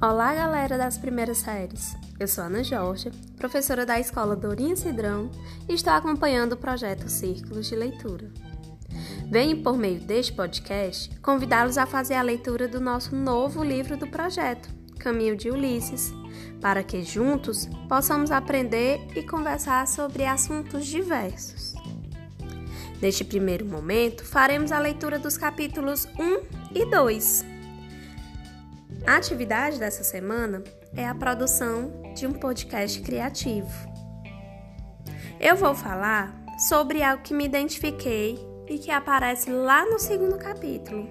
Olá, 0.00 0.32
galera 0.32 0.78
das 0.78 0.96
primeiras 0.96 1.38
séries. 1.38 1.96
Eu 2.20 2.28
sou 2.28 2.44
Ana 2.44 2.62
Jorge, 2.62 3.10
professora 3.36 3.84
da 3.84 3.98
Escola 3.98 4.36
Dourinha 4.36 4.76
Cidrão 4.76 5.28
e 5.68 5.74
estou 5.74 5.92
acompanhando 5.92 6.52
o 6.52 6.56
projeto 6.56 7.08
Círculos 7.08 7.66
de 7.66 7.74
Leitura. 7.74 8.30
Venho, 9.28 9.60
por 9.60 9.76
meio 9.76 9.98
deste 9.98 10.32
podcast, 10.32 11.10
convidá-los 11.18 11.76
a 11.76 11.84
fazer 11.84 12.14
a 12.14 12.22
leitura 12.22 12.68
do 12.68 12.80
nosso 12.80 13.16
novo 13.16 13.64
livro 13.64 13.96
do 13.96 14.06
projeto, 14.06 14.68
Caminho 15.00 15.36
de 15.36 15.50
Ulisses, 15.50 16.14
para 16.60 16.84
que 16.84 17.02
juntos 17.02 17.68
possamos 17.88 18.30
aprender 18.30 19.00
e 19.16 19.22
conversar 19.24 19.88
sobre 19.88 20.24
assuntos 20.24 20.86
diversos. 20.86 21.74
Neste 23.02 23.24
primeiro 23.24 23.66
momento, 23.66 24.24
faremos 24.24 24.70
a 24.70 24.78
leitura 24.78 25.18
dos 25.18 25.36
capítulos 25.36 26.06
1 26.16 26.76
e 26.76 26.86
2 26.86 27.57
a 29.06 29.16
atividade 29.16 29.78
dessa 29.78 30.04
semana 30.04 30.62
é 30.96 31.06
a 31.06 31.14
produção 31.14 32.12
de 32.14 32.26
um 32.26 32.32
podcast 32.32 33.00
criativo. 33.00 33.68
Eu 35.40 35.56
vou 35.56 35.74
falar 35.74 36.34
sobre 36.68 37.02
algo 37.02 37.22
que 37.22 37.32
me 37.32 37.44
identifiquei 37.44 38.38
e 38.68 38.78
que 38.78 38.90
aparece 38.90 39.50
lá 39.50 39.86
no 39.86 39.98
segundo 39.98 40.36
capítulo. 40.36 41.08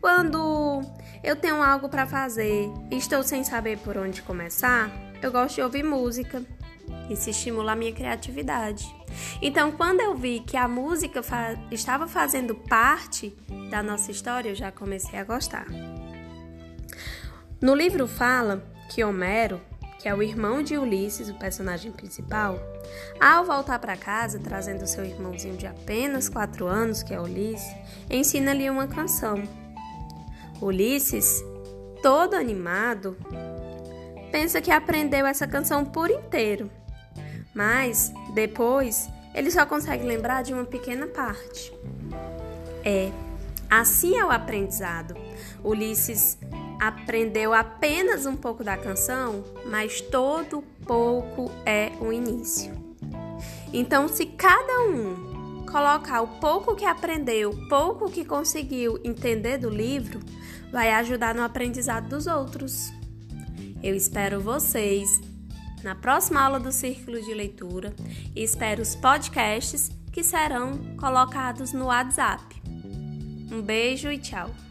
Quando 0.00 0.80
eu 1.22 1.36
tenho 1.36 1.62
algo 1.62 1.88
para 1.88 2.06
fazer 2.06 2.70
e 2.90 2.96
estou 2.96 3.22
sem 3.22 3.44
saber 3.44 3.78
por 3.78 3.96
onde 3.96 4.22
começar, 4.22 4.90
eu 5.22 5.30
gosto 5.30 5.56
de 5.56 5.62
ouvir 5.62 5.84
música. 5.84 6.42
Isso 7.08 7.30
estimula 7.30 7.72
a 7.72 7.76
minha 7.76 7.92
criatividade. 7.92 8.84
Então, 9.40 9.72
quando 9.72 10.00
eu 10.00 10.14
vi 10.14 10.40
que 10.40 10.56
a 10.56 10.66
música 10.66 11.22
fa 11.22 11.54
estava 11.70 12.06
fazendo 12.06 12.54
parte 12.54 13.34
da 13.70 13.82
nossa 13.82 14.10
história, 14.10 14.50
eu 14.50 14.54
já 14.54 14.72
comecei 14.72 15.18
a 15.18 15.24
gostar. 15.24 15.66
No 17.60 17.74
livro 17.74 18.06
fala 18.06 18.62
que 18.90 19.02
Homero, 19.02 19.60
que 19.98 20.08
é 20.08 20.14
o 20.14 20.22
irmão 20.22 20.62
de 20.62 20.76
Ulisses, 20.76 21.30
o 21.30 21.34
personagem 21.34 21.90
principal, 21.90 22.58
ao 23.18 23.44
voltar 23.44 23.78
para 23.78 23.96
casa 23.96 24.38
trazendo 24.38 24.86
seu 24.86 25.04
irmãozinho 25.04 25.56
de 25.56 25.66
apenas 25.66 26.28
4 26.28 26.66
anos, 26.66 27.02
que 27.02 27.14
é 27.14 27.20
Ulisses, 27.20 27.74
ensina-lhe 28.10 28.68
uma 28.68 28.86
canção. 28.86 29.42
Ulisses, 30.60 31.42
todo 32.02 32.34
animado, 32.34 33.16
pensa 34.30 34.60
que 34.60 34.70
aprendeu 34.70 35.26
essa 35.26 35.46
canção 35.46 35.84
por 35.84 36.10
inteiro, 36.10 36.70
mas 37.54 38.12
depois 38.34 39.08
ele 39.34 39.50
só 39.50 39.64
consegue 39.64 40.04
lembrar 40.04 40.42
de 40.42 40.52
uma 40.52 40.64
pequena 40.64 41.06
parte. 41.06 41.72
É, 42.84 43.10
assim 43.70 44.16
é 44.16 44.24
o 44.24 44.30
aprendizado. 44.30 45.16
Ulisses 45.62 46.38
aprendeu 46.80 47.52
apenas 47.52 48.26
um 48.26 48.36
pouco 48.36 48.62
da 48.62 48.76
canção, 48.76 49.44
mas 49.66 50.00
todo 50.00 50.62
pouco 50.86 51.50
é 51.64 51.92
o 52.00 52.12
início. 52.12 52.72
Então, 53.72 54.08
se 54.08 54.26
cada 54.26 54.82
um 54.82 55.66
colocar 55.66 56.22
o 56.22 56.28
pouco 56.38 56.76
que 56.76 56.84
aprendeu, 56.84 57.50
o 57.50 57.68
pouco 57.68 58.10
que 58.10 58.24
conseguiu 58.24 59.00
entender 59.02 59.58
do 59.58 59.68
livro, 59.68 60.20
vai 60.70 60.90
ajudar 60.92 61.34
no 61.34 61.42
aprendizado 61.42 62.08
dos 62.08 62.26
outros. 62.26 62.92
Eu 63.82 63.94
espero 63.94 64.40
vocês 64.40 65.20
na 65.82 65.94
próxima 65.94 66.40
aula 66.40 66.58
do 66.58 66.72
Círculo 66.72 67.20
de 67.20 67.34
Leitura 67.34 67.94
e 68.34 68.42
espero 68.42 68.80
os 68.80 68.94
podcasts 68.94 69.90
que 70.12 70.22
serão 70.22 70.78
colocados 70.96 71.72
no 71.72 71.86
WhatsApp. 71.86 72.62
Um 73.50 73.60
beijo 73.60 74.10
e 74.10 74.18
tchau! 74.18 74.63